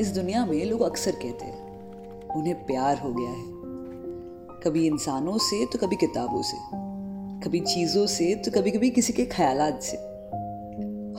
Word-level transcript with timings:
इस 0.00 0.08
दुनिया 0.08 0.44
में 0.46 0.64
लोग 0.64 0.80
अक्सर 0.80 1.10
कहते 1.12 1.44
हैं, 1.44 2.28
उन्हें 2.28 2.64
प्यार 2.66 2.98
हो 2.98 3.12
गया 3.12 3.30
है। 3.30 4.62
कभी 4.62 4.86
इंसानों 4.86 5.38
से 5.38 5.66
तो 5.66 5.78
कभी 5.78 5.96
किताबों 5.96 6.42
से। 6.42 6.56
कभी 7.40 7.60
चीज़ों 7.60 8.06
से 8.06 8.34
तो 8.34 8.50
कभी 8.50 8.70
कभी 8.70 8.90
किसी 8.90 9.12
के 9.12 9.24
ख्याल 9.26 9.78
से। 9.82 9.96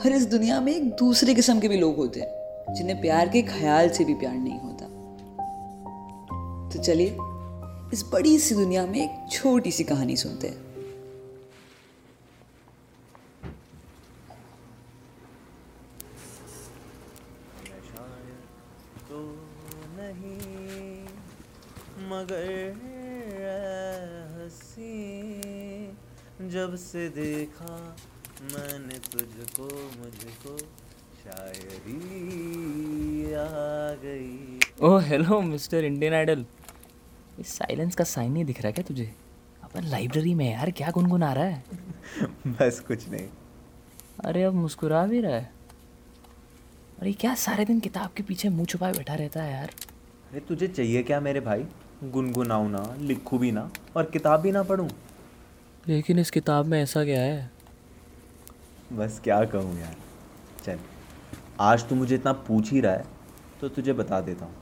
हर 0.04 0.16
इस 0.16 0.26
दुनिया 0.26 0.60
में 0.62 0.74
एक 0.76 0.90
दूसरे 0.96 1.36
किस्म 1.36 1.60
के 1.60 1.68
भी 1.68 1.78
लोग 1.78 1.96
होते 1.98 2.20
हैं, 2.20 2.74
जिन्हें 2.74 3.02
प्यार 3.02 3.30
के 3.30 3.42
ख्याल 3.42 3.90
से 3.90 4.06
भी 4.06 4.14
प्यार 4.14 4.36
नहीं 4.36 4.60
होता। 4.60 4.86
तो 6.70 6.84
चलिए, 6.84 7.18
इस 7.94 8.04
बड़ी 8.14 8.38
सी 8.40 8.56
दुनिया 8.56 8.86
में 8.86 9.00
एक 9.00 9.32
छोटी 9.32 9.72
सी 9.72 9.84
कहानी 9.84 10.16
सुनते 10.16 10.48
हैं 10.48 10.64
तो 19.10 19.18
नहीं 19.98 20.26
मगर 22.26 22.74
हसी 24.36 25.98
जब 26.50 26.76
से 26.76 27.08
देखा 27.10 27.98
मैंने 28.42 28.98
तुझको 29.12 29.68
मुझको 30.00 30.58
शायरी 31.24 32.00
आ 33.34 33.46
गई। 34.06 34.60
Oh 34.82 35.02
hello 35.02 35.42
mister 35.42 35.86
Indian 35.86 36.14
idol 36.14 36.46
इस 37.40 37.48
साइलेंस 37.48 37.96
का 37.96 38.04
साइन 38.04 38.32
नहीं 38.32 38.46
दिख 38.46 38.62
रहा 38.62 38.72
क्या 38.72 38.86
तुझे? 38.88 39.12
अपन 39.64 39.84
लाइब्रेरी 39.84 40.34
में 40.34 40.46
है 40.46 40.52
यार 40.52 40.72
क्या 40.72 40.92
गुनगुन 40.92 41.24
आ 41.24 41.34
रहा 41.34 41.46
है? 41.46 41.64
बस 42.48 42.80
कुछ 42.80 43.10
नहीं। 43.10 43.28
अरे 44.26 44.44
अब 44.44 44.54
मुस्कुरा 44.54 45.06
भी 45.06 45.22
रहा 45.22 45.36
है। 45.36 45.52
अरे 47.00 47.14
क्या 47.14 47.36
सारे 47.36 47.66
दिन 47.66 47.80
किताब 47.80 48.14
के 48.18 48.24
पीछे 48.24 48.50
मुँह 48.50 48.66
छुपाए 48.66 48.92
बैठा 48.92 49.16
रहता 49.16 49.44
है 49.44 49.54
यार? 49.54 49.72
अरे 50.32 50.40
तुझे 50.40 50.68
चाहिए 50.68 51.04
क्या 51.04 51.20
मेरे 51.20 51.40
भाई? 51.40 51.66
गुनगुनाऊँ 52.12 52.70
ना 52.72 52.84
लिखूँ 53.00 53.40
भी 53.40 53.52
ना 53.52 53.70
और 53.98 54.06
किताब 54.06 54.40
भी 54.42 54.52
ना 54.52 54.64
पढूं। 54.64 54.88
लेकिन 55.88 56.20
इस 56.20 56.32
किताब 56.32 56.66
में 56.66 56.82
ऐसा 56.82 57.04
क्या 57.06 57.22
है? 57.22 57.52
बस 58.94 59.20
क्या 59.24 59.44
कहूँ 59.46 59.80
यार। 59.80 59.96
चल 60.66 60.80
आज 61.60 61.88
तू 61.90 61.96
मुझे 61.96 62.16
इतना 62.16 62.34
पूछ 62.48 62.72
ही 62.72 62.80
रहा 62.82 62.94
है 62.94 63.06
तो 63.62 63.70
तुझे 63.70 63.94
बता 63.94 64.22
देता 64.22 64.46
हूँ। 64.46 64.54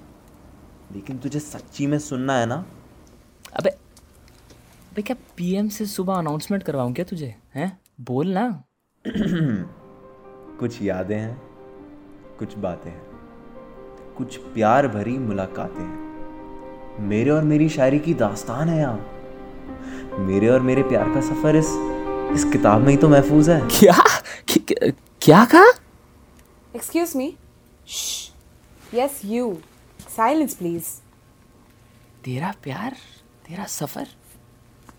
लेकिन 0.94 1.17
तुझे 1.17 1.39
सच्ची 1.39 1.88
में 1.88 1.97
सुनना 1.99 2.38
है 2.39 2.45
ना? 2.45 2.66
अबे 3.53 3.69
अबे 3.69 5.02
क्या 5.02 5.16
पीएम 5.38 5.69
से 5.69 5.86
सुबह 5.86 6.14
अनाउंसमेंट 6.14 6.64
करवाऊं 6.64 6.94
क्या 6.94 7.05
तुझे 7.05 7.36
हैं? 7.55 7.80
बोल 8.02 8.27
ना। 8.33 8.47
कुछ 10.59 10.81
यादें 10.81 11.17
हैं 11.17 11.41
कुछ 12.39 12.58
बातें 12.58 12.89
हैं 12.91 13.02
कुछ 14.17 14.38
प्यार 14.38 14.88
भरी 14.88 15.17
मुलाकातें 15.17 15.81
हैं। 15.81 16.12
मेरे 16.99 17.31
और 17.31 17.44
मेरी 17.44 17.69
शायरी 17.69 17.99
की 17.99 18.13
दास्तान 18.13 18.69
है 18.69 18.77
यहाँ 18.77 20.17
मेरे 20.19 20.47
और 20.47 20.61
मेरे 20.61 20.83
प्यार 20.83 21.09
का 21.09 21.22
सफ़र 21.22 21.55
इस 21.55 21.66
इस 22.33 22.52
किताब 22.52 22.81
में 22.81 22.89
ही 22.89 22.97
तो 22.97 23.09
महफूज 23.09 23.49
है। 23.49 23.61
क्या? 23.61 23.95
क्या, 24.49 24.91
क्या 25.21 25.45
कहा? 25.45 25.71
Excuse 26.75 27.16
me? 27.16 27.27
Shh. 27.88 28.30
Yes, 28.94 29.23
you. 29.25 29.47
Silence, 30.17 30.55
please. 30.61 30.88
तेरा 32.25 32.53
प्यार 32.64 32.91
तेरा 33.47 33.66
सफ़र 33.66 34.08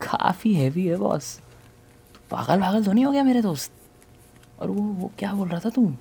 काफ़ी 0.00 0.54
हैवी 0.54 0.86
है 0.86 0.96
बॉस 0.96 1.40
पागल 2.30 2.60
पागल 2.60 2.84
तो 2.84 2.92
नहीं 2.92 3.04
हो 3.04 3.12
गया 3.12 3.22
मेरे 3.24 3.42
दोस्त? 3.42 3.72
और 4.60 4.70
वो 4.70 4.82
वो 4.82 5.12
क्या 5.18 5.32
बोल 5.32 5.48
रहा 5.48 5.60
था 5.60 5.68
तू? 5.68 5.92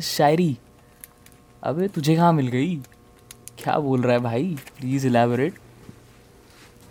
शायरी। 0.00 0.58
अबे 1.62 1.88
तुझे 1.88 2.16
कहाँ 2.16 2.32
मिल 2.32 2.46
गई? 2.46 2.82
क्या 3.58 3.78
बोल 3.78 4.02
रहा 4.02 4.12
है 4.12 4.18
भाई? 4.18 4.56
प्लीज़ 4.78 5.06
इलेबोरेट 5.06 5.58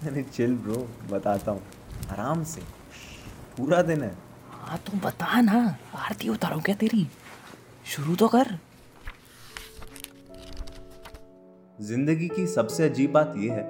अरे 0.07 0.23
चिल 0.23 0.55
ब्रो 0.55 0.87
बताता 1.11 1.51
हूँ। 1.51 1.61
आराम 2.11 2.43
से। 2.43 2.61
पूरा 3.57 3.81
दिन 3.81 4.03
है। 4.03 4.15
हाँ 4.51 4.77
तुम 4.77 4.99
बता 4.99 5.41
ना। 5.41 5.59
आरती 5.95 6.29
उतारो 6.29 6.59
क्या 6.59 6.75
तेरी? 6.75 7.07
शुरू 7.85 8.15
तो 8.15 8.27
कर। 8.27 8.57
ज़िंदगी 11.81 12.27
की 12.27 12.47
सबसे 12.47 12.89
अजीब 12.89 13.11
बात 13.11 13.33
यह 13.37 13.53
है 13.53 13.63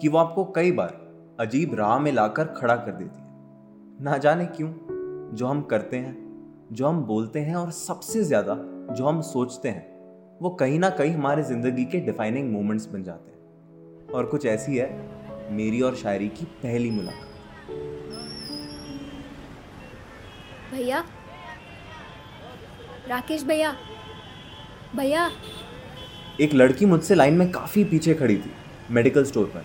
कि 0.00 0.08
वो 0.08 0.18
आपको 0.18 0.44
कई 0.44 0.72
बार 0.72 0.98
अजीब 1.40 1.74
राह 1.74 1.98
में 1.98 2.12
लाकर 2.12 2.44
खड़ा 2.44 2.76
कर 2.76 2.92
देती 2.92 3.20
है। 3.20 4.04
ना 4.04 4.16
जाने 4.18 4.46
क्यों 4.46 4.72
जो 5.36 5.46
हम 5.46 5.62
करते 5.62 5.96
हैं 5.96 6.68
जो 6.72 6.86
हम 6.88 7.02
बोलते 7.04 7.40
हैं 7.40 7.54
और 7.54 7.70
सबसे 7.70 8.22
ज़्यादा 8.24 8.54
जो 8.94 9.06
हम 9.06 9.20
सोचते 9.22 9.68
हैं 9.68 9.99
वो 10.40 10.50
कहीं 10.50 10.78
ना 10.78 10.88
कहीं 10.90 11.12
हमारे 11.14 11.42
ज़िंदगी 11.42 11.84
के 11.84 11.98
डिफाइनिंग 12.00 12.50
मोमेंट्स 12.52 12.86
बन 12.86 13.02
जाते 13.02 13.30
हैं। 13.30 14.12
और 14.12 14.26
कुछ 14.26 14.44
ऐसी 14.46 14.76
है 14.76 14.86
मेरी 15.50 15.80
और 15.80 15.96
शायरी 15.96 16.28
की 16.28 16.44
पहली 16.62 16.90
मुलाकात। 16.90 17.28
भैया? 20.72 21.04
राकेश 23.08 23.44
भैया? 23.44 23.74
भैया? 24.96 25.30
एक 26.40 26.54
लड़की 26.54 26.86
मुझसे 26.86 27.14
लाइन 27.14 27.34
में 27.34 27.50
काफ़ी 27.52 27.84
पीछे 27.84 28.14
खड़ी 28.14 28.36
थी 28.36 28.52
मेडिकल 28.90 29.24
स्टोर 29.24 29.46
पर। 29.46 29.64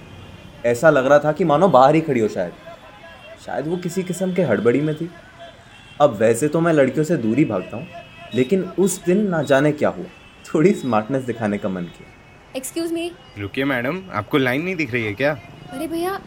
ऐसा 0.68 0.90
लग 0.90 1.06
रहा 1.06 1.20
था 1.20 1.32
कि 1.32 1.44
मानो 1.44 1.68
बाहर 1.68 1.96
ही 1.96 2.02
खड़ी 2.02 2.20
हो 2.20 2.28
शायद। 2.28 2.54
शायद 3.46 3.68
वो 3.68 3.78
किसी 3.78 4.04
किस्म 4.04 4.34
के 4.34 4.42
हड़बड़ी 4.42 4.82
में 4.82 4.94
थी। 4.96 5.10
अब 6.02 6.18
वैसे 6.18 6.48
तो 6.48 6.60
मैं 6.60 6.74
लड़कियों 6.74 7.06
से 7.06 7.18
दूरी 7.18 7.46
भागता 7.46 7.78
हूँ 7.78 7.88
लेकिन 8.34 8.64
उस 8.80 9.04
दिन 9.06 9.28
ना 9.30 9.42
जाने 9.44 9.72
क्या 9.72 9.90
हुआ। 9.90 10.06
थोड़ी 10.56 10.72
स्मार्टनेस 10.74 11.24
दिखाने 11.24 11.58
का 11.58 11.70
मन 11.70 11.84
किया। 11.96 12.12
एक्सक्यूज 12.58 12.92
मी 12.94 13.12
रुकिए 13.38 13.66
मैडम 13.66 14.02
आपको 14.14 14.38
लाइन 14.38 14.62
नहीं 14.62 14.76
दिख 14.76 14.92
रही 14.94 15.04
है 15.06 15.14
क्या? 15.14 15.32
अरे 15.72 15.88
भैया। 15.88 16.20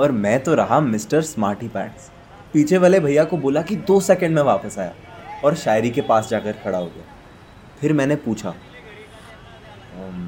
और 0.00 0.12
मैं 0.12 0.38
तो 0.44 0.54
रहा 0.54 0.78
मिस्टर 0.80 1.22
स्मार्टी 1.22 1.68
पैंट्स 1.68 2.10
पीछे 2.52 2.78
वाले 2.78 3.00
भैया 3.00 3.24
को 3.24 3.36
बोला 3.36 3.62
कि 3.62 3.76
दो 3.88 3.98
सेकंड 4.00 4.34
में 4.34 4.42
वापस 4.42 4.78
आया 4.78 4.94
और 5.44 5.54
शायरी 5.56 5.90
के 5.90 6.00
पास 6.02 6.28
जाकर 6.30 6.52
खड़ा 6.64 6.78
हो 6.78 6.86
गया। 6.86 7.04
फिर 7.80 7.92
मैंने 7.92 8.16
पूछा 8.26 8.54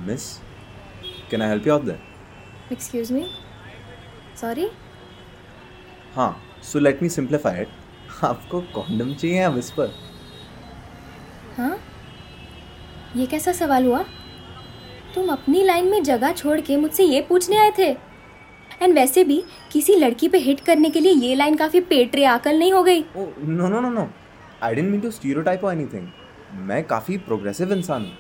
miss 0.07 0.27
can 1.31 1.43
I 1.43 1.49
help 1.49 1.67
you 1.67 1.73
out 1.73 1.85
there 1.85 2.73
excuse 2.73 3.13
me 3.13 3.25
sorry 4.41 4.69
हाँ 6.15 6.31
so 6.63 6.79
let 6.79 7.03
me 7.03 7.09
simplify 7.11 7.61
it 7.61 8.25
आपको 8.25 8.61
कॉन्डम 8.75 9.15
चाहिए 9.15 9.41
या 9.41 9.49
विस्पर 9.51 9.95
हाँ? 11.57 11.77
ये 13.17 13.27
कैसा 13.27 13.53
सवाल 13.53 13.87
हुआ? 13.87 14.03
तुम 15.15 15.29
अपनी 15.33 15.63
लाइन 15.65 15.87
में 15.91 16.03
जगह 16.05 16.33
छोड़ 16.33 16.61
के 16.61 16.77
मुझसे 16.77 17.05
ये 17.05 17.21
पूछने 17.29 17.57
आए 17.57 17.71
थे। 17.79 17.89
एंड 18.83 18.95
वैसे 18.95 19.23
भी 19.25 19.43
किसी 19.73 19.95
लड़की 19.95 20.29
पे 20.29 20.39
हिट 20.39 20.61
करने 20.61 20.91
के 20.91 21.01
लिए 21.01 21.13
ये 21.13 21.35
लाइन 21.35 21.57
काफ़ी 21.57 21.81
पेट्रे 21.83 22.25
आकल 22.27 22.59
नहीं 22.59 22.73
हो 22.73 22.83
गई? 22.83 23.01
No 23.17 23.69
no 23.69 23.81
no 23.81 23.91
no 23.91 24.09
I 24.63 24.75
don't 24.75 24.91
mean 24.91 25.01
to 25.01 25.11
stereotype 25.11 25.65
और 25.65 25.73
एनीथिंग 25.73 26.09
मैं 26.69 26.83
काफ़ी 26.87 27.17
प्रोग्रेसिव 27.19 27.73
इंसान 27.73 28.03
हूँ। 28.03 28.17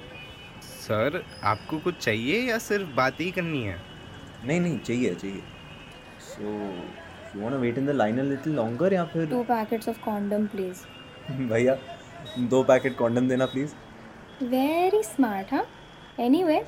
सर 0.62 1.22
आपको 1.44 1.78
कुछ 1.78 1.98
चाहिए 1.98 2.40
या 2.40 2.58
सिर्फ़ 2.58 2.94
बात 2.96 3.20
ही 3.20 3.30
करनी 3.30 3.62
है? 3.62 3.76
नहीं 4.44 4.60
नहीं 4.60 4.78
चाहिए 4.78 5.14
चाहिए। 5.14 5.42
So 6.20 6.42
you 7.36 7.42
want 7.42 7.54
wait 7.54 7.78
in 7.78 7.86
the 7.86 7.90
line 7.90 8.18
a 8.18 8.22
little 8.22 8.52
longer 8.54 8.92
या 8.92 9.04
फिर 9.04 9.26
two 9.26 9.42
packets 9.44 9.88
of 9.88 10.00
condom 10.04 10.46
please 10.46 10.78
भैया 11.48 11.76
दो 12.40 12.62
पैकेट 12.64 12.96
कॉन्डम 12.96 13.28
देना 13.28 13.46
प्लीज़ 13.46 13.74
स्मार्ट 14.42 15.52
हाँ 15.52 15.64
anyway 16.44 16.60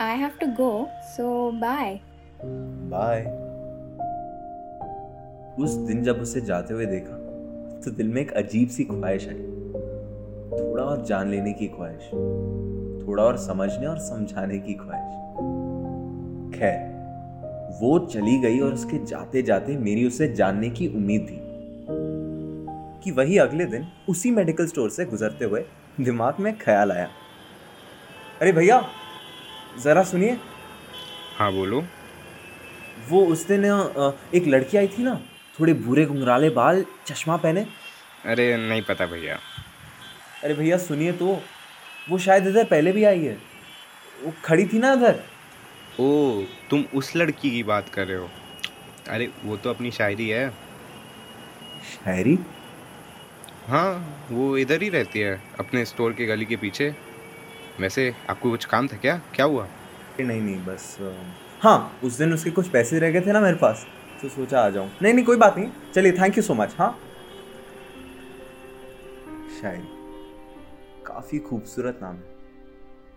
I 0.00 0.16
have 0.16 0.30
to 0.40 0.46
go 0.46 0.88
so 1.02 1.50
bye 1.52 1.98
bye 2.90 3.22
उस 5.64 5.70
दिन 5.86 6.02
जब 6.02 6.20
उसे 6.20 6.40
जाते 6.40 6.74
हुए 6.74 6.86
देखा 6.86 7.16
तो 7.80 7.90
दिल 7.90 8.08
में 8.08 8.20
एक 8.22 8.32
अजीब 8.32 8.68
सी 8.68 8.84
ख्वाहिश 8.84 9.28
आई। 9.28 9.34
थोड़ा 10.52 10.84
और 10.84 11.04
जान 11.04 11.28
लेने 11.28 11.52
की 11.52 11.66
ख्वाहिश, 11.66 12.04
थोड़ा 13.06 13.22
और 13.22 13.36
समझने 13.36 13.86
और 13.86 13.98
समझाने 13.98 14.58
की 14.58 14.74
ख्वाहिश। 14.74 15.14
खैर, 16.58 16.78
वो 17.80 17.98
चली 18.06 18.38
गई 18.38 18.60
और 18.60 18.74
उसके 18.74 19.04
जाते 19.04 19.42
जाते 19.42 19.76
मेरी 19.76 20.06
उसे 20.06 20.32
जानने 20.32 20.70
की 20.70 20.86
उम्मीद 20.88 21.26
थी 21.30 21.40
कि 23.04 23.10
वही 23.10 23.38
अगले 23.38 23.64
दिन 23.64 23.86
उसी 24.08 24.30
मेडिकल 24.30 24.66
स्टोर 24.66 24.90
से 24.90 25.04
गुजरते 25.04 25.44
हुए 25.44 25.64
दिमाग 26.00 26.40
में 26.40 26.56
ख्याल 26.58 26.92
आया। 26.92 27.08
अरे 28.40 28.52
भैया 28.52 28.80
जरा 29.82 30.02
सुनिए। 30.04 30.36
हाँ 31.36 31.52
बोलो। 31.52 31.82
वो 33.08 33.24
उस 33.26 33.46
दिन 33.48 33.64
एक 34.34 34.46
लड़की 34.46 34.78
आई 34.78 34.88
थी 34.88 35.02
ना 35.02 35.14
थोड़े 35.60 35.72
भूरे 35.74 36.04
घुंघराले 36.06 36.50
बाल 36.50 36.84
चश्मा 37.06 37.36
पहने। 37.36 37.66
अरे 38.24 38.56
नहीं 38.58 38.82
पता 38.82 39.06
भैया। 39.06 39.38
अरे 40.44 40.54
भैया 40.54 40.76
सुनिए 40.78 41.12
तो 41.12 41.40
वो 42.08 42.18
शायद 42.18 42.46
इधर 42.46 42.64
पहले 42.64 42.92
भी 42.92 43.04
आई 43.04 43.24
है। 43.24 43.34
वो 44.24 44.32
खड़ी 44.44 44.66
थी 44.66 44.78
ना 44.78 44.92
इधर। 44.92 45.22
ओ 46.00 46.42
तुम 46.70 46.84
उस 46.94 47.14
लड़की 47.16 47.50
की 47.50 47.62
बात 47.62 47.88
कर 47.88 48.06
रहे 48.06 48.16
हो। 48.16 48.28
अरे 49.08 49.28
वो 49.44 49.56
तो 49.56 49.70
अपनी 49.70 49.90
शायरी 49.90 50.28
है। 50.28 50.48
शायरी? 51.86 52.38
हाँ 53.68 54.18
वो 54.30 54.56
इधर 54.56 54.82
ही 54.82 54.88
रहती 54.88 55.20
है, 55.20 55.42
अपने 55.60 55.84
स्टोर 55.84 56.12
के 56.12 56.26
गली 56.26 56.44
के 56.44 56.56
पीछे। 56.56 56.94
वैसे, 57.80 58.14
आपको 58.30 58.50
कुछ 58.50 58.64
काम 58.64 58.86
था 58.86 58.96
क्या? 58.96 59.20
क्या 59.34 59.46
हुआ? 59.46 59.66
नहीं 60.20 60.40
नहीं, 60.40 60.64
बस 60.64 60.96
हाँ 61.62 61.98
उस 62.04 62.18
दिन 62.18 62.32
उसके 62.32 62.50
कुछ 62.50 62.68
पैसे 62.68 62.98
रह 62.98 63.10
गए 63.10 63.20
थे 63.20 63.32
ना 63.32 63.40
मेरे 63.40 63.56
पास 63.56 63.86
तो 64.22 64.28
सोचा 64.28 64.60
आ 64.60 64.70
जाऊँ। 64.70 64.90
नहीं 65.02 65.14
नहीं, 65.14 65.24
कोई 65.24 65.36
बात 65.36 65.58
नहीं। 65.58 65.70
चलिए 65.94 66.12
थैंक 66.12 66.36
यू 66.36 66.42
सो 66.42 66.54
मच 66.54 66.74
हाँ। 66.78 66.98
शायरी 69.60 69.88
काफ़ी 71.06 71.38
खूबसूरत 71.38 72.00
नाम 72.02 72.14
है। 72.14 72.34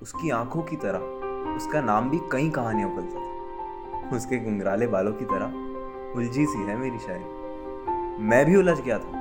उसकी 0.02 0.30
आँखों 0.30 0.62
की 0.64 0.76
तरह, 0.76 1.00
उसका 1.56 1.82
नाम 1.82 2.10
भी 2.10 2.20
कई 2.32 2.50
कहानियों 2.50 2.90
पलता 2.90 3.20
था। 3.20 4.16
उसके 4.18 4.38
गुंगराले 4.38 4.88
बालों 4.88 5.14
की 5.14 5.26
तरह, 5.26 5.46
उलझी 6.18 6.46
सी 6.46 6.60
है 6.60 6.78
मेरी 6.78 6.98
शायरी। 6.98 8.24
मैं 8.24 8.46
भी 8.46 8.56
उलझ 8.56 8.80
गया 8.80 9.00
था। 9.00 9.19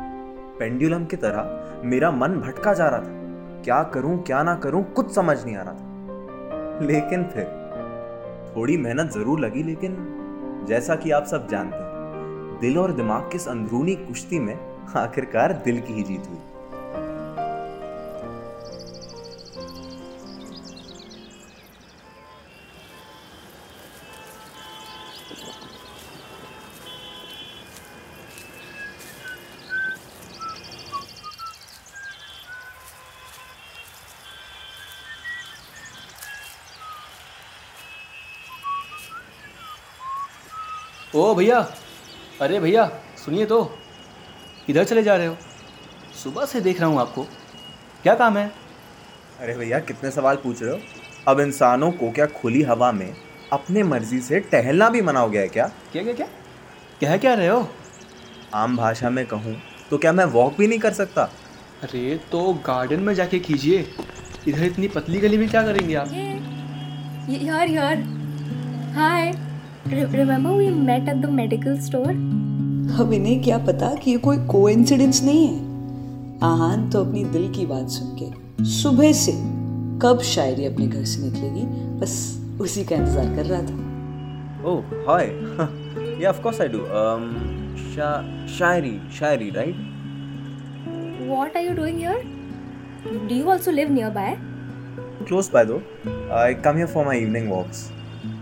पेंडुलम 0.58 1.04
की 1.04 1.16
तरह 1.16 1.82
मेरा 1.84 2.10
मन 2.10 2.34
भटका 2.40 2.72
जा 2.74 2.88
रहा 2.88 3.00
था। 3.00 3.62
क्या 3.64 3.82
करूँ, 3.82 4.22
क्या 4.22 4.42
ना 4.42 4.54
करूँ, 4.54 4.82
कुछ 4.92 5.14
समझ 5.14 5.44
नहीं 5.44 5.56
आ 5.56 5.62
रहा 5.62 5.74
था। 5.74 6.86
लेकिन 6.86 7.24
फिर 7.24 7.44
थोड़ी 8.56 8.76
मेहनत 8.76 9.10
ज़रूर 9.10 9.40
लगी, 9.40 9.62
लेकिन 9.62 9.96
जैसा 10.68 10.94
कि 10.94 11.10
आप 11.10 11.24
सब 11.24 11.48
जानते 11.48 11.76
हैं, 11.76 12.58
दिल 12.60 12.78
और 12.78 12.92
दिमाग 12.92 13.30
की 13.30 13.36
इस 13.36 13.48
अंदरूनी 13.48 13.94
कुश्ती 13.94 14.38
में 14.38 14.58
आखिरकार 14.96 15.52
दिल 15.64 15.80
की 15.80 15.92
ही 15.92 16.02
जीत 16.02 16.28
हुई। 16.28 16.38
ओ 41.18 41.34
भैया 41.34 41.58
अरे 42.42 42.58
भैया 42.60 42.84
सुनिए 43.24 43.46
तो 43.46 43.58
इधर 44.70 44.84
चले 44.84 45.02
जा 45.02 45.16
रहे 45.16 45.26
हो। 45.26 45.36
सुबह 46.22 46.44
से 46.46 46.60
देख 46.60 46.80
रहा 46.80 46.88
हूँ 46.90 47.00
आपको। 47.00 47.22
क्या 48.02 48.14
काम 48.14 48.36
है? 48.38 48.46
अरे 49.40 49.54
भैया 49.54 49.78
कितने 49.80 50.10
सवाल 50.10 50.36
पूछ 50.36 50.62
रहे 50.62 50.72
हो। 50.72 50.78
अब 51.28 51.40
इंसानों 51.40 51.90
को 51.92 52.10
क्या 52.10 52.26
खुली 52.36 52.62
हवा 52.62 52.90
में 52.92 53.14
अपने 53.52 53.82
मर्ज़ी 53.82 54.20
से 54.20 54.40
टहलना 54.52 54.88
भी 54.88 55.02
मना 55.02 55.20
हो 55.20 55.30
गया 55.30 55.42
है 55.42 55.48
क्या? 55.48 55.66
क्या 55.92 56.02
क्या 56.02 56.12
क्या? 56.12 56.26
कह 57.00 57.16
क्या 57.16 57.34
रहे 57.34 57.48
हो? 57.48 57.68
आम 58.54 58.76
भाषा 58.76 59.10
में 59.10 59.24
कहूँ 59.26 59.56
तो 59.90 59.98
क्या 59.98 60.12
मैं 60.12 60.24
वॉक 60.26 60.56
भी 60.58 60.66
नहीं 60.66 60.78
कर 60.78 60.92
सकता? 60.92 61.22
अरे 61.82 62.20
तो 62.32 62.52
गार्डन 62.66 63.00
में 63.00 63.14
जाके 63.14 63.38
कीजिए। 63.40 63.86
इधर 64.48 64.64
इतनी 64.64 64.88
पतली 64.88 65.20
गली 65.20 65.38
में 65.38 65.48
क्या 65.50 65.62
करेंगे 65.62 65.94
आप? 65.94 66.08
Here, 67.28 67.66
here. 67.68 67.98
Hi. 68.96 69.47
Re- 69.90 70.04
remember 70.04 70.52
we 70.52 70.70
met 70.70 71.08
at 71.08 71.22
the 71.22 71.28
medical 71.40 71.76
store? 71.84 72.12
अब 73.00 73.12
इन्हें 73.12 73.40
क्या 73.42 73.58
पता 73.66 73.94
कि 74.02 74.10
ये 74.10 74.18
कोई 74.26 74.36
कोइंसिडेंस 74.46 75.22
नहीं 75.24 75.46
है 75.46 76.40
आहान 76.48 76.88
तो 76.90 77.04
अपनी 77.04 77.24
दिल 77.36 77.50
की 77.54 77.66
बात 77.66 77.88
सुन 77.96 78.14
के 78.20 78.64
सुबह 78.70 79.12
से 79.22 79.32
कब 80.02 80.20
शायरी 80.32 80.64
अपने 80.66 80.86
घर 80.86 81.04
से 81.12 81.22
निकलेगी 81.22 81.64
बस 82.00 82.14
उसी 82.60 82.84
का 82.84 82.96
इंतज़ार 82.96 83.34
कर 83.36 83.46
रहा 83.52 83.62
था 83.68 84.70
ओह 84.70 84.94
hi 85.08 85.26
yeah 86.22 86.30
of 86.30 86.42
course 86.42 86.60
I 86.60 86.68
do 86.74 86.84
Shayari 88.58 88.98
Shayari 89.18 89.50
right 89.60 89.86
What 91.28 91.56
are 91.60 91.62
you 91.62 91.72
doing 91.78 91.96
here? 92.02 92.20
Do 93.30 93.38
you 93.38 93.50
also 93.54 93.72
live 93.72 93.90
nearby? 93.94 94.28
close 95.26 95.48
by 95.56 95.62
though. 95.64 95.82
I 96.32 96.54
come 96.66 96.78
here 96.78 96.86
for 96.86 97.04
my 97.04 97.16
evening 97.16 97.50
walks. 97.50 97.80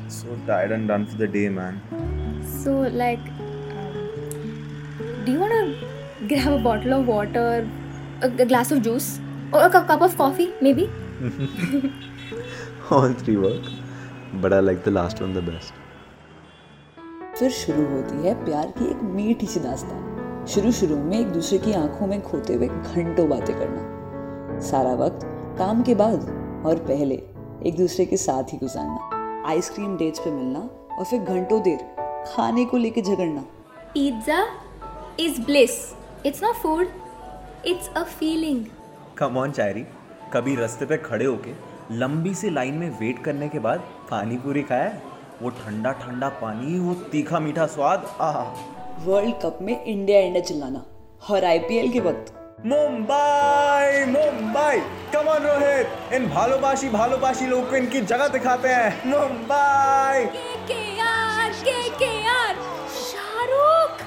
So 0.08 0.36
tired 0.46 0.72
and 0.72 0.88
done 0.88 1.06
for 1.06 1.16
the 1.16 1.26
day, 1.26 1.48
man. 1.48 1.80
So, 2.62 2.72
like, 3.02 3.20
um, 3.76 5.22
do 5.24 5.32
you 5.32 5.40
want 5.40 5.52
to 5.52 6.26
grab 6.28 6.52
a 6.52 6.58
bottle 6.58 6.92
of 6.94 7.06
water, 7.06 7.68
a, 8.22 8.28
a 8.28 8.46
glass 8.46 8.70
of 8.70 8.82
juice, 8.82 9.18
or 9.52 9.64
a 9.64 9.70
cup, 9.70 9.88
cup 9.88 10.00
of 10.02 10.16
coffee, 10.16 10.52
maybe? 10.60 10.88
All 12.90 13.12
three 13.12 13.36
work, 13.36 13.64
but 14.34 14.52
I 14.52 14.60
like 14.60 14.84
the 14.84 14.92
last 14.92 15.20
one 15.20 15.34
the 15.34 15.42
best. 15.42 15.72
फिर 17.38 17.50
शुरू 17.50 17.82
होती 17.86 18.26
है 18.26 18.34
प्यार 18.44 18.66
की 18.78 18.84
एक 18.90 19.00
मीठी 19.14 19.46
सी 19.46 19.60
दास्तान 19.60 20.46
शुरू 20.52 20.70
शुरू 20.72 20.96
में 20.96 21.18
एक 21.18 21.32
दूसरे 21.32 21.58
की 21.66 21.72
आँखों 21.72 22.06
में 22.06 22.20
खोते 22.22 22.54
हुए 22.54 22.68
घंटों 22.68 23.28
बातें 23.28 23.54
करना 23.58 24.60
सारा 24.70 24.94
वक्त 25.04 25.26
काम 25.58 25.82
के 25.88 25.94
बाद 26.00 26.24
और 26.66 26.78
पहले 26.88 27.14
एक 27.68 27.76
दूसरे 27.76 28.06
के 28.06 28.16
साथ 28.24 28.52
ही 28.52 28.58
गुजारना 28.58 29.15
आइसक्रीम 29.46 29.96
डेट्स 29.96 30.18
पे 30.18 30.30
मिलना 30.30 30.60
और 30.98 31.04
फिर 31.04 31.20
घंटों 31.20 31.60
देर 31.62 31.78
खाने 32.28 32.64
को 32.64 32.76
लेके 32.76 33.02
झगड़ना। 33.02 33.44
Pizza 33.92 34.38
is 35.18 35.38
bliss. 35.40 35.76
It's 36.24 36.40
not 36.44 36.56
food, 36.62 36.88
it's 37.64 37.90
a 38.00 38.04
feeling. 38.14 38.64
Come 39.18 39.36
on 39.38 39.50
चायरी 39.50 39.84
कभी 40.32 40.54
रास्ते 40.56 40.86
पे 40.86 40.96
खड़े 40.96 41.24
होके 41.24 41.52
लंबी 41.92 42.34
सी 42.34 42.50
लाइन 42.50 42.74
में 42.74 42.88
वेट 43.00 43.22
करने 43.24 43.48
के 43.48 43.58
बाद 43.58 43.84
पानी 44.10 44.36
पूरी 44.36 44.62
खाया 44.62 44.92
वो 45.42 45.50
ठंडा 45.60 45.92
ठंडा 46.02 46.28
पानी 46.42 46.78
वो 46.78 46.94
तीखा 47.12 47.40
मीठा 47.40 47.66
स्वाद 47.66 48.06
आहा। 48.20 48.44
वर्ल्ड 49.04 49.34
कप 49.42 49.58
में 49.62 49.84
इंडिया 49.84 50.20
इंडिया 50.20 50.42
चिल्लाना। 50.42 50.84
और 51.30 51.44
आईपीएल 51.44 51.92
के 51.92 52.00
वक्त 52.00 52.32
मुंबई 52.58 54.04
मुंबई। 54.04 54.78
कम 55.12 55.26
ऑन 55.28 55.42
रोहित 55.42 56.12
इन 56.12 56.28
भालोबाशी 56.28 56.88
भालोबाशी 56.88 57.46
लोग 57.46 57.68
को 57.70 57.76
इनकी 57.76 58.00
जगह 58.02 58.28
दिखाते 58.28 58.68
हैं। 58.68 59.10
मुंबई। 59.10 60.22
KKR, 60.36 61.50
KKR, 61.66 62.54
Shahrukh. 62.92 64.00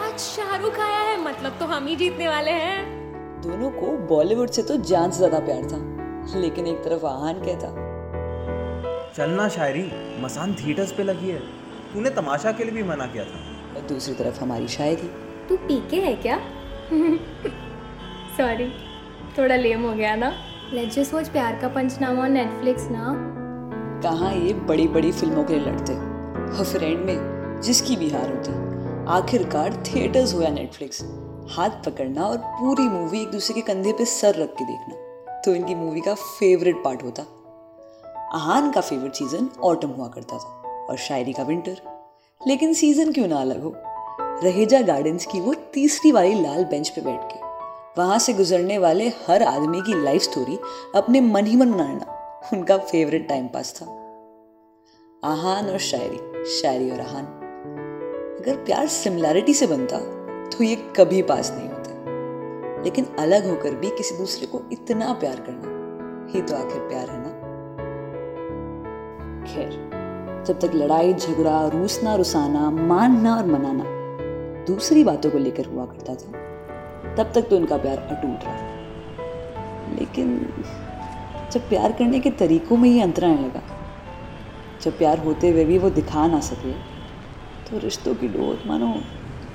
आज 0.00 0.18
शाहरुख 0.18 0.78
आया 0.78 0.98
है। 0.98 1.16
मतलब 1.22 1.56
तो 1.58 1.66
हम 1.66 1.86
ही 1.86 1.96
जीतने 1.96 2.28
वाले 2.28 2.50
हैं। 2.50 3.40
दोनों 3.42 3.70
को 3.70 3.96
बॉलीवुड 4.06 4.50
से 4.50 4.62
तो 4.62 4.76
जान 4.82 5.10
से 5.10 5.18
ज़्यादा 5.18 5.38
प्यार 5.38 5.62
था। 5.62 6.40
लेकिन 6.40 6.66
एक 6.66 6.84
तरफ़ 6.84 7.06
आहान 7.06 7.40
कहता 7.40 7.68
चलना 9.16 9.48
शायरी 9.48 9.90
मसान 10.22 10.54
थिएटर्स 10.54 10.92
पे 10.92 11.02
लगी 11.02 11.30
है। 11.30 11.38
तूने 11.92 12.10
तमाशा 12.10 12.52
के 12.52 12.64
लिए 12.64 12.74
भी 12.74 12.82
मना 12.82 13.06
किया 13.06 13.24
था। 13.24 13.40
और 13.76 13.88
दूसरी 13.88 14.14
तरफ़ 14.14 14.40
हमारी 14.40 14.68
शायरी। 14.68 15.10
तू 15.48 15.56
पीके 15.56 16.00
है 16.00 16.14
क्या? 16.16 16.38
सॉरी 18.36 18.68
थोड़ा 19.38 19.56
लेम 19.56 19.82
हो 19.82 19.92
गया 19.94 20.14
ना। 20.16 20.32
लेट्स 20.72 20.96
जस्ट 20.96 21.14
वॉच 21.14 21.28
प्यार 21.28 21.58
का 21.60 21.68
पंचनामा 21.68 22.26
नेटफ्लिक्स 22.28 22.88
ना। 22.90 23.12
कहाँ 24.02 24.32
ये 24.34 24.52
बड़ी 24.68 24.86
बड़ी 24.88 25.12
फ़िल्मों 25.12 25.44
के 25.44 25.54
लिए 25.54 25.64
लड़ते 25.64 25.94
और 26.58 26.64
फिर 26.64 26.84
एंड 26.84 27.04
में 27.04 27.60
जिसकी 27.60 27.96
भी 27.96 28.10
हार 28.10 28.28
होती। 28.28 28.52
आखिरकार 29.12 29.82
थिएटर्स 29.86 30.34
हो 30.34 30.42
या 30.42 30.50
नेटफ्लिक्स 30.50 31.02
हाथ 31.50 31.70
पकड़ना 31.86 32.24
और 32.24 32.36
पूरी 32.36 32.88
मूवी 32.88 33.20
एक 33.20 33.30
दूसरे 33.30 33.54
के 33.54 33.60
कंधे 33.72 33.92
पे 33.92 34.04
सर 34.04 34.34
रख 34.34 34.54
के 34.58 34.64
देखना। 34.64 35.40
तो 35.40 35.54
इनकी 35.54 35.74
मूवी 35.74 36.00
का 36.00 36.14
फेवरेट 36.14 36.82
पार्ट 36.84 37.02
होता। 37.02 37.22
आहान 38.34 38.70
का 38.70 38.80
फेवरेट 38.80 39.14
सीज़न 39.14 39.48
ऑटम 39.62 39.88
हुआ 39.88 40.08
करता 40.08 40.38
था 40.38 40.86
और 40.90 40.96
शायरी 40.98 41.32
का 41.32 41.42
विंटर 41.42 41.76
लेकिन 42.40 42.72
सीज़न 42.74 43.12
क्यों 43.12 43.28
ना 43.28 43.36
अलग 43.36 43.62
हो? 43.62 43.74
रहेजा 44.44 44.80
गार्डन्स 44.82 45.26
की 45.26 45.40
वो 45.40 45.54
तीसरी 45.54 46.12
वाली 46.12 46.34
लाल 46.34 46.64
बेंच 46.64 46.88
पे 46.88 47.00
बैठ 47.00 47.20
के 47.22 47.42
वहाँ 47.98 48.18
से 48.18 48.32
गुजरने 48.32 48.78
वाले 48.78 49.08
हर 49.08 49.42
आदमी 49.42 49.80
की 49.80 50.02
लाइफ 50.04 50.22
स्टोरी 50.22 50.58
अपने 50.94 51.20
मन 51.20 51.46
ही 51.46 51.56
मन 51.56 51.72
बनाना 51.72 52.40
उनका 52.52 52.76
फेवरेट 52.78 53.28
टाइम 53.28 53.46
पास 53.48 53.72
था। 53.72 53.86
आहान 55.24 55.70
और 55.70 55.78
शायरी 55.78 56.44
शायरी 56.44 56.90
और 56.90 57.00
आहान। 57.00 57.24
अगर 58.40 58.56
प्यार 58.56 58.86
सिमिलैरिटी 58.86 59.54
से 59.54 59.66
बनता 59.66 59.98
तो 60.48 60.64
ये 60.64 60.76
कभी 60.96 61.22
पास 61.22 61.52
नहीं 61.54 61.68
होते। 61.68 62.82
लेकिन 62.84 63.04
अलग 63.18 63.48
होकर 63.50 63.74
भी 63.74 63.90
किसी 63.90 64.16
दूसरे 64.16 64.46
को 64.46 64.60
इतना 64.72 65.12
प्यार 65.12 65.40
करना 65.40 66.32
ही 66.32 66.42
तो 66.42 66.56
आखिर 66.56 66.80
प्यार 66.80 67.10
है 67.10 67.18
ना? 67.18 67.32
खैर, 69.44 69.70
जब 70.46 70.60
तक 70.60 70.74
लड़ाई, 70.74 71.14
झगड़ा 71.14 71.66
रूसना 71.68 72.14
रुसाना 72.14 72.70
मानना 72.70 73.36
और 73.36 73.46
मनाना 73.46 73.93
दूसरी 74.66 75.04
बातों 75.04 75.30
को 75.30 75.38
लेकर 75.38 75.66
हुआ 75.66 75.84
करता 75.86 76.14
था। 76.14 76.28
तब 77.14 77.32
तक 77.34 77.48
तो 77.50 77.56
उनका 77.56 77.76
प्यार 77.76 77.98
अटूट 77.98 78.44
रहा। 78.44 78.72
लेकिन 79.98 80.28
जब 81.52 81.68
प्यार 81.68 81.92
करने 81.92 82.20
के 82.20 82.30
तरीकों 82.30 82.76
में 82.76 82.88
ही 82.88 83.00
अंतर 83.00 83.24
आने 83.24 83.42
लगा 83.42 83.62
जब 84.82 84.98
प्यार 84.98 85.18
होते 85.18 85.50
हुए 85.50 85.64
भी 85.64 85.78
वो 85.78 85.90
दिखा 85.90 86.26
ना 86.26 86.40
सके 86.40 86.72
तो 87.64 87.78
रिश्तों 87.78 88.14
की 88.14 88.28
डोर 88.28 88.62
मानो 88.66 88.94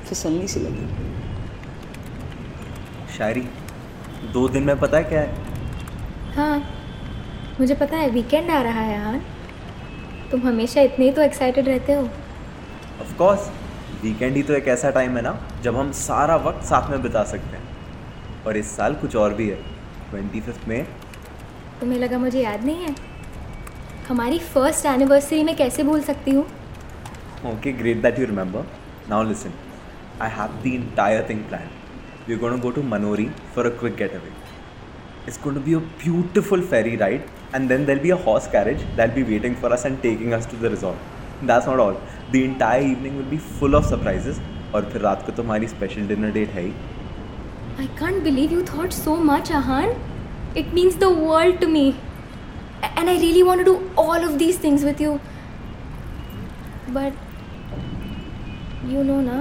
फिसलनी 0.06 0.48
सी 0.48 0.60
लगी। 0.60 0.88
शायरी 3.18 3.42
दो 4.34 4.48
दिन 4.50 4.64
में 4.64 4.80
पता 4.80 4.98
है 4.98 5.04
क्या 5.04 5.20
है? 5.20 5.30
हाँ 6.36 6.58
मुझे 7.60 7.76
पता 7.76 7.98
है 7.98 8.10
वीकेंड 8.10 8.50
आ 8.50 8.62
रहा 8.62 8.82
है 8.82 8.94
यार। 8.94 9.22
तुम 10.32 10.42
हमेशा 10.42 10.82
इतने 10.82 11.06
ही 11.06 11.12
तो 11.12 11.22
एक्साइटेड 11.22 11.68
रहते 11.68 11.94
हो। 11.94 12.04
ऑफ़ 12.04 13.16
कोर्स 13.18 13.52
वीकेंड 14.02 14.36
ही 14.36 14.42
तो 14.44 14.54
एक 14.54 14.68
ऐसा 14.68 14.90
टाइम 14.92 15.16
है 15.18 15.22
ना 15.22 15.32
जब 15.64 15.76
हम 15.76 15.92
सारा 16.00 16.36
वक्त 16.44 16.64
साथ 16.66 16.90
में 16.90 17.02
बिता 17.02 17.24
सकते 17.32 17.58
हैं। 17.58 18.44
और 18.46 18.58
इस 18.58 18.76
साल 18.76 18.94
कुछ 19.02 19.16
और 19.16 19.34
भी 19.34 19.48
है 19.50 19.56
ट्वेंटी 20.10 20.42
फिफ्थ 20.42 20.68
में 20.68 20.86
तुम्हें 21.82 22.00
लगा 22.00 22.18
मुझे 22.18 22.42
याद 22.42 22.64
नहीं 22.66 22.84
है? 22.84 22.96
हमारी 24.08 24.40
फ़र्स्ट 24.54 24.86
एनिवर्सरी 24.86 25.44
में 25.44 25.56
कैसे 25.56 25.84
भूल 25.84 26.02
सकती 26.04 26.32
हूँ? 26.32 26.46
Okay 27.46 27.72
great 27.74 28.02
that 28.02 28.20
you 28.20 28.26
remember 28.26 28.66
now 29.10 29.24
listen 29.24 29.54
I 30.22 30.30
have 30.38 30.62
the 30.64 30.68
entire 30.68 31.26
thing 31.30 31.44
plan 31.50 31.68
you 32.30 32.38
gonna 32.40 32.60
go 32.62 32.72
to 32.72 32.84
Manori 32.86 33.30
for 33.56 33.66
a 33.66 33.70
quick 33.80 33.96
getaway 34.16 34.32
it's 35.28 35.40
going 35.44 35.54
to 35.56 35.62
be 35.62 35.74
a 35.74 35.80
beautiful 36.04 36.62
ferry 36.68 36.96
ride 36.96 37.26
and 37.56 37.68
then 37.70 37.86
there 37.86 38.00
be 38.00 38.10
a 38.10 38.18
horse 38.26 38.48
carriage 38.52 38.82
that 38.98 39.14
be 39.16 39.24
waiting 39.34 39.56
for 39.62 39.72
us 39.72 39.86
and 39.86 40.02
taking 40.02 40.32
us 40.34 40.50
to 40.52 40.58
the 40.58 40.72
resort 40.72 41.46
that's 41.48 41.68
not 41.68 41.80
all 41.80 41.98
The 42.34 42.44
entire 42.46 42.82
evening 42.88 43.18
will 43.18 43.30
be 43.32 43.40
full 43.60 43.76
of 43.80 43.86
surprises. 43.92 44.40
और 44.76 44.90
फिर 44.92 45.02
रात 45.02 45.26
को 45.26 45.32
तो 45.38 45.44
हमारी 45.44 45.68
special 45.68 46.08
dinner 46.08 46.32
date 46.32 46.50
है 46.56 46.64
ही 46.66 46.74
I 47.84 47.88
can't 48.00 48.24
believe 48.24 48.52
you 48.56 48.62
thought 48.70 48.96
so 48.96 49.16
much, 49.30 49.50
Ahan. 49.60 49.94
It 50.62 50.74
means 50.78 50.98
the 51.04 51.10
world 51.28 51.60
to 51.64 51.70
me. 51.76 51.84
A- 52.88 52.92
And 53.02 53.12
I 53.14 53.16
really 53.24 53.44
want 53.50 53.64
to 53.64 53.66
do 53.70 53.76
all 54.04 54.26
of 54.30 54.36
these 54.42 54.60
things 54.66 54.84
with 54.90 55.02
you. 55.06 55.14
But 56.98 57.26
you 58.92 59.04
know 59.10 59.20
ना 59.24 59.38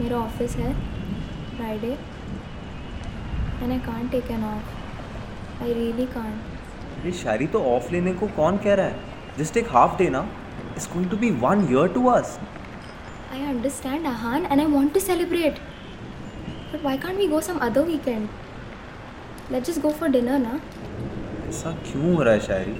मेरा 0.00 0.16
office 0.16 0.56
है 0.56 0.72
Friday 1.56 1.90
and 3.62 3.72
I 3.72 3.78
can't 3.86 4.10
take 4.10 4.30
an 4.30 4.44
off 4.44 5.62
I 5.62 5.72
really 5.72 6.06
can't 6.16 7.00
अरे 7.00 7.12
शायरी 7.22 7.46
तो 7.54 7.62
of 7.74 7.90
लेने 7.92 8.12
को 8.20 8.26
कौन 8.36 8.56
कह 8.66 8.74
रहा 8.80 8.86
है 8.86 9.36
जस्ट 9.38 9.56
एक 9.56 9.68
हाफ़ 9.72 9.96
डे 9.98 10.08
ना 10.16 10.20
It's 10.77 10.87
going 10.93 11.09
to 11.09 11.17
be 11.17 11.29
one 11.45 11.67
year 11.71 11.93
to 11.93 12.05
us 12.15 12.39
I 13.35 13.39
understand, 13.51 14.07
Ahan, 14.09 14.43
and 14.45 14.61
I 14.61 14.65
want 14.71 14.93
to 14.95 15.01
celebrate. 15.03 15.55
But 16.71 16.83
why 16.87 16.91
can't 16.97 17.17
we 17.17 17.27
go 17.27 17.39
some 17.45 17.61
other 17.67 17.83
weekend? 17.83 18.29
Let's 19.49 19.67
just 19.69 19.81
go 19.85 19.91
for 20.01 20.09
dinner, 20.15 20.37
na? 20.43 20.59
ऐसा 21.49 21.71
क्यों 21.87 22.13
हो 22.15 22.21
रहा 22.23 22.33
है 22.33 22.39
शायरी 22.39 22.71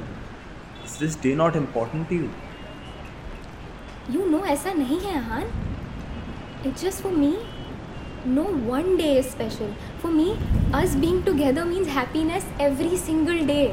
is 0.86 0.98
this 1.00 1.22
day 1.24 1.34
not 1.36 1.56
important 1.56 2.08
to 2.10 2.16
you 2.16 2.30
You 4.12 4.30
know 4.30 4.46
ऐसा 4.54 4.74
नहीं 4.74 5.00
है 5.00 5.20
Ahan. 5.24 5.52
It's 6.70 6.86
just 6.86 7.04
for 7.06 7.12
me. 7.18 7.34
No 8.26 8.44
one 8.72 8.90
day 8.98 9.12
is 9.20 9.30
special. 9.30 9.72
For 10.02 10.12
me, 10.18 10.26
us 10.82 10.96
being 11.04 11.22
together 11.24 11.66
means 11.66 11.88
happiness 11.96 12.46
every 12.68 12.98
single 13.06 13.46
day. 13.50 13.66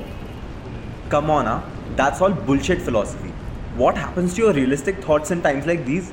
Come 1.14 1.30
on, 1.30 1.46
huh? 1.46 1.60
That's 2.00 2.20
all 2.26 2.34
bullshit 2.48 2.82
philosophy. 2.88 3.32
What 3.79 3.97
happens 3.97 4.33
to 4.35 4.41
your 4.41 4.53
realistic 4.53 5.03
thoughts 5.03 5.31
in 5.31 5.41
times 5.41 5.65
like 5.65 5.85
these? 5.85 6.09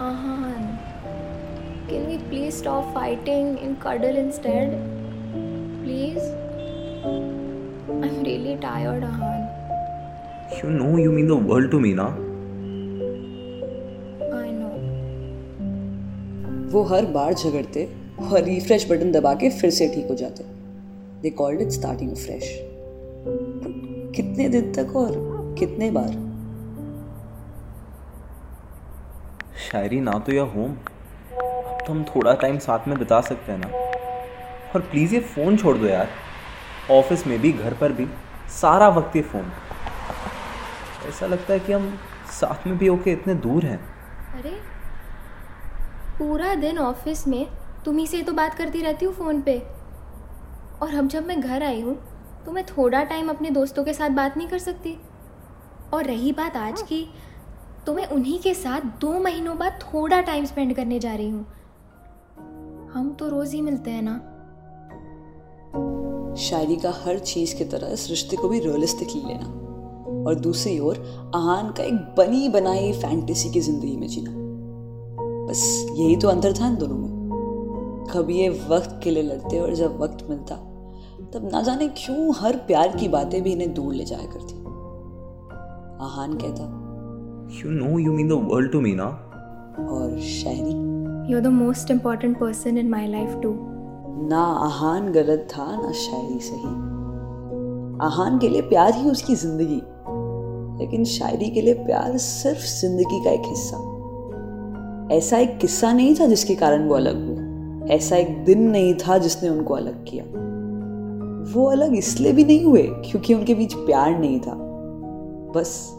Ahan, 0.00 0.78
can 1.86 2.06
we 2.08 2.16
please 2.30 2.56
stop 2.56 2.94
fighting 2.94 3.58
and 3.58 3.78
cuddle 3.78 4.16
instead? 4.16 4.70
Please? 5.82 6.22
I'm 7.04 8.22
really 8.22 8.56
tired, 8.56 9.04
Ahan. 9.04 9.42
You 10.56 10.70
know 10.70 10.96
you 10.96 11.12
mean 11.12 11.26
the 11.26 11.36
world 11.36 11.70
to 11.72 11.78
me, 11.78 11.92
na? 11.92 12.08
I 14.32 14.48
know. 14.50 14.74
वो 16.72 16.82
हर 16.94 17.06
बार 17.18 17.34
झगड़ते 17.34 17.88
और 18.20 18.42
refresh 18.44 18.90
button 18.90 19.12
दबा 19.12 19.34
के 19.42 19.50
फिर 19.58 19.70
से 19.80 19.88
ठीक 19.94 20.06
हो 20.08 20.14
जाते 20.22 20.44
they 21.22 21.30
called 21.42 21.60
it 21.62 21.70
starting 21.80 22.16
fresh 22.16 22.48
कितने 24.16 24.48
दिन 24.48 24.72
तक 24.78 24.96
और 24.96 25.12
कितने 25.58 25.90
बार 25.90 26.24
शायरी 29.66 30.00
ना 30.00 30.18
तो 30.18 30.32
यह 30.32 30.52
होम। 30.54 30.72
अब 30.72 31.82
तो 31.86 31.92
हम 31.92 32.04
थोड़ा 32.06 32.34
टाइम 32.36 32.58
साथ 32.58 32.88
में 32.88 32.98
बिता 32.98 33.20
सकते 33.22 33.52
हैं 33.52 33.58
ना। 33.58 33.68
और 34.74 34.80
प्लीज़ 34.82 35.14
ये 35.14 35.20
फ़ोन 35.22 35.56
छोड़ 35.56 35.76
दो 35.78 35.86
यार। 35.86 36.08
ऑफ़िस 36.92 37.26
में 37.26 37.38
भी 37.40 37.52
घर 37.52 37.74
पर 37.74 37.92
भी 37.92 38.06
सारा 38.52 38.88
वक्त 38.88 39.16
ये 39.16 39.22
फ़ोन 39.24 39.52
ऐसा 41.08 41.26
लगता 41.26 41.52
है 41.52 41.60
कि 41.60 41.72
हम 41.72 41.98
साथ 42.32 42.66
में 42.66 42.76
भी 42.78 42.86
होके 42.86 43.12
इतने 43.12 43.34
दूर 43.36 43.64
हैं। 43.64 43.78
अरे 44.34 44.50
पूरा 46.18 46.54
दिन 46.54 46.78
ऑफ़िस 46.78 47.26
में 47.28 47.46
तुम 47.84 47.98
ही 47.98 48.06
से 48.06 48.22
तो 48.22 48.32
बात 48.32 48.54
करती 48.54 48.82
रहती 48.82 49.06
हूँ 49.06 49.14
फ़ोन 49.14 49.40
पे। 49.40 49.58
और 50.82 50.94
अब 50.94 51.08
जब 51.08 51.26
मैं 51.26 51.40
घर 51.40 51.62
आई 51.62 51.80
हूँ 51.80 51.96
तो 52.46 52.52
मैं 52.52 52.64
थोड़ा 52.66 53.02
टाइम 53.04 53.28
अपने 53.28 53.50
दोस्तों 53.50 53.84
के 53.84 53.92
साथ 53.92 54.10
बात 54.12 54.36
नहीं 54.36 54.48
कर 54.48 54.58
सकती। 54.58 54.96
और 55.94 56.04
रही 56.04 56.32
बात 56.32 56.56
आज 56.56 56.82
की 56.82 57.06
तो 57.86 57.94
मैं 57.94 58.06
उन्हीं 58.06 58.38
के 58.38 58.54
साथ 58.54 58.80
दो 58.80 59.18
महीनों 59.18 59.58
बाद 59.58 59.72
थोड़ा 59.82 60.20
टाइम 60.20 60.44
स्पेंड 60.44 60.76
करने 60.76 60.98
जा 60.98 61.14
रही 61.14 61.28
हूँ। 61.30 61.46
हम 62.92 63.16
तो 63.20 63.28
रोज़ 63.28 63.54
ही 63.54 63.60
मिलते 63.60 63.90
हैं 63.90 64.02
ना। 64.02 64.16
शायरी 66.34 66.76
का 66.76 66.90
हर 66.90 67.18
चीज़ 67.18 67.56
की 67.56 67.64
तरह 67.64 67.86
इस 67.86 68.10
रिश्ते 68.10 68.36
को 68.36 68.48
भी 68.48 68.60
रियलिस्टिकली 68.60 69.22
लेना। 69.22 69.46
और 70.28 70.34
दूसरी 70.34 70.78
ओर 70.78 70.96
आहान 71.34 71.70
का 71.70 71.82
एक 71.82 71.94
बनी 71.94 72.48
बनाई 72.48 72.92
फैंटेसी 72.92 73.50
की 73.50 73.60
ज़िंदगी 73.60 73.96
में 73.96 74.08
जीना। 74.08 74.30
बस 75.46 75.86
यही 75.92 76.16
तो 76.16 76.28
अंतर 76.28 76.52
था 76.52 76.66
इन 76.68 76.76
दोनों 76.76 76.96
में। 76.96 78.06
कभी 78.14 78.38
ये 78.38 78.48
वक्त 78.48 79.00
के 79.04 79.10
लिए 79.10 79.22
लड़ते 79.22 79.60
और 79.60 79.74
जब 79.74 79.98
वक्त 80.00 80.26
मिलता, 80.30 80.54
तब 81.34 81.48
ना 81.52 81.62
जाने 81.62 81.88
क्यों 81.88 82.34
हर 82.36 82.56
प्यार 82.56 82.96
की 82.96 83.08
बातें 83.08 83.42
भी 83.42 83.52
इन्हें 83.52 83.74
दूर 83.74 83.94
ले 83.94 84.04
जाया 84.04 84.26
करती। 84.26 84.54
आहान 86.04 86.34
कहता 86.34 86.85
you 87.46 87.70
know 87.70 87.98
you 87.98 88.12
mean 88.12 88.28
the 88.28 88.32
world 88.32 88.72
to 88.72 88.80
me 88.80 88.94
ना 88.94 89.04
और 89.04 90.18
Shayari? 90.20 90.70
You 91.30 91.36
are 91.38 91.42
the 91.42 91.46
most 91.46 91.90
important 91.90 92.38
person 92.38 92.78
in 92.78 92.88
my 92.90 93.06
life 93.06 93.38
too 93.42 93.54
ना 94.28 94.40
आहान 94.40 95.12
गलत 95.12 95.46
था 95.52 95.66
ना 95.82 95.92
शायरी 95.92 96.38
सही। 96.40 96.68
आहान 98.06 98.38
के 98.38 98.48
लिए 98.48 98.60
प्यार 98.60 98.94
ही 98.94 99.10
उसकी 99.10 99.34
ज़िंदगी। 99.34 99.82
लेकिन 100.80 101.04
शायरी 101.04 101.50
के 101.50 101.60
लिए 101.60 101.74
प्यार 101.74 102.16
सिर्फ़ 102.16 102.64
ज़िंदगी 102.80 103.24
का 103.24 103.30
एक 103.30 103.42
हिस्सा। 103.46 103.76
ऐसा 105.14 105.38
एक 105.38 105.58
किस्सा 105.58 105.92
नहीं 105.92 106.14
था 106.14 106.26
जिसके 106.26 106.54
कारण 106.54 106.88
वो 106.88 106.94
अलग 106.94 107.26
हुए 107.26 107.94
ऐसा 107.94 108.16
एक 108.16 108.44
दिन 108.44 108.62
नहीं 108.70 108.94
था 108.94 109.18
जिसने 109.18 109.48
उनको 109.48 109.74
अलग 109.74 110.04
किया। 110.04 110.24
वो 111.54 111.64
अलग 111.64 111.94
इसलिए 111.96 112.32
भी 112.32 112.44
नहीं 112.44 112.64
हुए 112.64 112.82
क्योंकि 112.82 113.34
उनके 113.34 113.54
बीच 113.54 113.74
प्यार 113.74 114.18
नहीं 114.18 114.40
था। 114.40 114.54
बस 115.56 115.95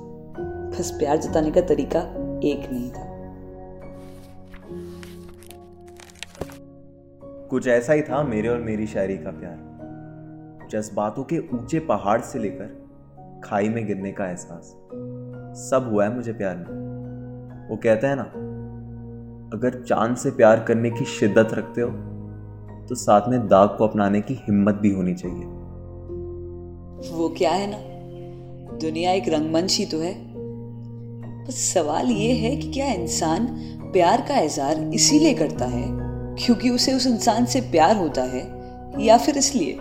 बस 0.68 0.92
प्यार 0.92 1.18
जताने 1.18 1.52
का 1.52 1.62
तरीका 1.62 2.00
एक 2.44 2.70
नहीं 2.72 2.90
था। 2.92 3.06
कुछ 7.50 7.68
ऐसा 7.68 7.94
ही 7.94 8.02
था 8.02 8.24
मेरे 8.24 8.48
और 8.48 8.58
मेरी 8.58 8.88
शायरी 8.88 9.18
का 9.18 9.32
प्यार। 9.32 10.68
जज्बातों 10.72 11.24
के 11.24 11.40
ऊँचे 11.54 11.80
पहाड़ 11.80 12.22
से 12.22 12.40
लेकर 12.40 13.42
खाई 13.44 13.70
में 13.70 13.88
गिरने 13.88 14.12
का 14.12 14.28
एहसास। 14.28 14.76
सब 15.60 15.90
हुआ 15.94 16.06
है 16.06 16.16
मुझे 16.16 16.34
प्यार 16.34 16.58
में। 16.58 16.66
वो 17.70 17.76
कहता 17.76 18.10
है 18.10 18.16
ना 18.16 18.24
अगर 19.58 19.82
चाँद 19.84 20.18
से 20.18 20.32
प्यार 20.32 20.64
करने 20.64 20.92
की 20.92 21.06
शिद्दत 21.06 21.54
रखते 21.54 21.82
हो 21.82 21.90
तो 22.88 22.96
साथ 22.96 23.22
में 23.30 23.48
दाग 23.48 23.70
को 23.78 23.88
अपनाने 23.88 24.22
की 24.22 24.34
हिम्मत 24.34 24.76
भी 24.76 24.92
होनी 24.94 25.14
चाहिए। 25.14 25.46
वो 27.14 27.30
क्या 27.38 27.52
है 27.52 27.68
ना? 27.72 27.78
दुनिया 28.78 29.12
एक 29.12 29.30
रंगमंच 29.30 29.78
ही 29.78 29.86
तो 29.86 30.00
है। 30.00 30.27
बस 31.48 31.74
सवाल 31.74 32.12
ये 32.12 32.34
है 32.34 32.56
कि 32.56 32.72
क्या 32.72 32.88
इंसान 32.88 33.46
प्यार 33.94 34.22
का 34.22 34.40
इजहार 34.40 34.92
इसीलिए 34.94 35.34
करता 35.34 35.66
है? 35.66 35.86
क्योंकि 36.36 36.70
उसे 36.70 36.94
उस 36.94 37.08
इंसान 37.08 37.46
से 37.46 37.62
प्यार 37.62 37.98
होता 37.98 38.22
है, 38.24 38.62
या 39.06 39.18
फिर 39.18 39.38
इसलिए? 39.38 39.78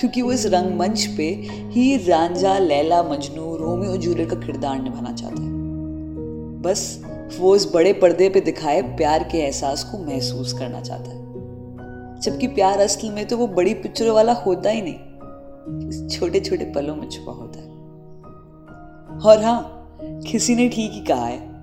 क्योंकि 0.00 0.22
वो 0.22 0.32
इस 0.32 0.46
रंगमंच 0.46 1.06
पे 1.06 1.24
ही 1.48 1.96
रांझा, 1.96 2.58
लैला, 2.58 3.02
मजनू, 3.02 3.56
रोमियो 3.56 3.96
जूलियट 3.96 4.30
का 4.30 4.36
किरदार 4.36 4.82
निभाना 4.82 5.12
चाहता 5.12 5.42
है। 5.42 5.48
बस 6.62 7.04
वो 7.38 7.56
इस 7.56 7.70
बड़े 7.74 7.92
पर्दे 7.92 8.28
पे 8.28 8.40
दिखाए 8.40 8.82
प्यार 8.82 9.24
के 9.24 9.38
एहसास 9.38 9.84
को 9.84 9.98
महसूस 9.98 10.52
करना 10.52 10.80
चाहता 10.80 11.10
है। 11.10 11.24
जबकि 12.20 12.46
प्यार 12.46 12.80
असल 12.80 13.10
में 13.10 13.26
तो 13.26 13.36
वो 13.36 13.46
बड़ी 13.46 13.74
पिक्चरों 13.74 14.14
वाला 14.14 14.32
होता 14.32 14.70
ही 14.70 14.82
नहीं। 14.82 16.08
छोटे 16.08 16.40
छोटे 16.40 16.64
पलों 16.64 16.96
में 16.96 17.08
छुपा 17.08 17.32
होता 17.32 17.58
है। 17.58 17.68
और 19.20 19.44
हाँ 19.44 19.80
किसी 20.22 20.54
ने 20.54 20.68
ठीक 20.68 20.92
ही 20.92 21.04
कहा 21.04 21.26
है। 21.26 21.54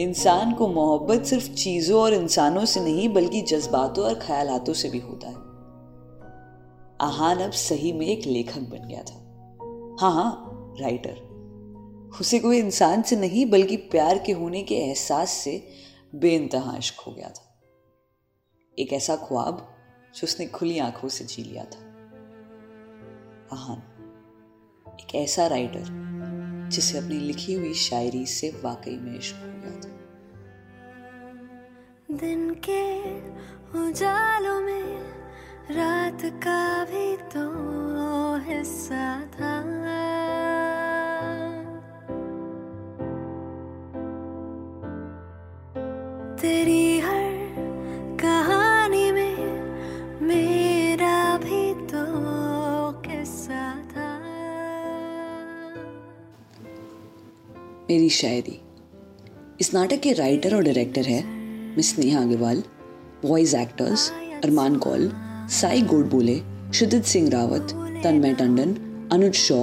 इंसान 0.00 0.54
को 0.54 0.68
मोहब्बत 0.68 1.24
सिर्फ़ 1.24 1.50
चीज़ों 1.50 2.02
और 2.02 2.14
इंसानों 2.14 2.64
से 2.64 2.80
नहीं, 2.80 3.08
बल्कि 3.08 3.42
जज्बातों 3.42 4.04
और 4.04 4.14
ख्यालातों 4.14 4.72
से 4.72 4.90
भी 4.90 4.98
होता 4.98 5.28
है। 5.28 5.34
आहान 7.00 7.38
अब 7.38 7.50
सही 7.50 7.92
में 7.92 8.06
एक 8.06 8.26
लेखक 8.26 8.60
बन 8.60 8.88
गया 8.88 9.02
था। 9.02 9.14
हाँ 10.00 10.14
हाँ 10.14 10.50
राइटर 10.80 11.34
उसे 12.20 12.38
कोई 12.38 12.58
इंसान 12.58 13.02
से 13.02 13.16
नहीं, 13.16 13.46
बल्कि 13.46 13.76
प्यार 13.76 14.18
के 14.18 14.32
होने 14.32 14.62
के 14.62 14.74
एहसास 14.74 15.30
से 15.30 15.68
बेइंतहा 16.14 16.76
इश्क 16.76 17.00
हो 17.00 17.12
गया 17.12 17.28
था। 17.28 17.62
एक 18.78 18.92
ऐसा 18.92 19.16
ख्वाब 19.16 19.68
जो 20.14 20.20
उसने 20.24 20.46
खुली 20.46 20.78
आँखों 20.78 21.08
से 21.08 21.24
जी 21.24 21.42
लिया 21.42 21.64
था। 21.64 21.78
आहान, 23.52 23.82
एक 25.00 25.14
ऐसा 25.14 25.46
राइटर 25.46 26.03
जिसे 26.68 26.98
अपनी 26.98 27.18
लिखी 27.18 27.54
हुई 27.54 27.74
शायरी 27.74 28.26
से 28.26 28.60
वाकई 28.64 28.96
में 28.96 29.18
इश्क 29.18 29.34
हो 29.34 29.46
गया 29.46 29.80
था। 29.80 29.90
दिन 32.16 32.54
के 32.68 33.14
उजालों 33.78 34.60
में 34.60 34.98
रात 35.70 36.18
का 36.24 36.84
भी 36.84 37.16
तो 37.16 37.44
हिस्सा 38.50 39.22
था। 39.26 39.83
मेरी 57.94 58.08
शायरी। 58.10 58.58
इस 59.60 59.72
नाटक 59.74 60.00
के 60.02 60.12
राइटर 60.12 60.54
और 60.54 60.62
डायरेक्टर 60.64 61.06
है 61.06 61.22
miss 61.74 61.98
Neha 61.98 62.20
Agarwal 62.20 62.62
voice 63.24 63.54
actors 63.54 64.08
Armaan 64.44 64.76
Kaul 64.84 65.10
Sai 65.56 65.82
Godbole 65.92 66.34
Kshudit 66.70 67.04
Singh 67.04 67.28
Rawat 67.30 67.74
Tanmay 68.04 68.34
Tandon 68.34 68.74
Anuj 69.12 69.34
Shaw 69.34 69.58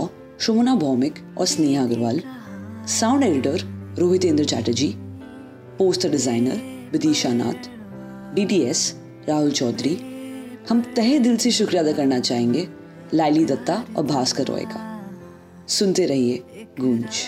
Shumona 0.45 0.75
Bhowmik 0.75 1.19
और 1.37 1.45
Sneha 1.45 1.83
Agarwal 1.83 2.21
sound 2.93 3.23
editor 3.23 3.65
Rohitendra 3.99 4.45
Chatterjee 4.45 4.89
poster 5.79 6.11
designer 6.11 6.61
Vidisha 6.93 7.33
Nath 7.33 7.69
DTS 8.35 8.85
Rahul 9.27 9.51
Chaudhary 9.51 9.93
हम 10.69 10.81
तहे 10.95 11.19
दिल 11.19 11.37
से 11.37 11.51
शुक्रिया 11.59 11.83
अदा 11.83 11.97
करना 11.99 12.19
चाहेंगे 12.21 12.67
लाली 13.13 13.45
दत्ता 13.45 13.83
और 13.97 14.05
भास्कर 14.05 14.47
रॉय 14.47 14.65
का। 14.71 14.87
सुनते 15.69 16.05
रहिए 16.05 16.65
गूंज। 16.79 17.23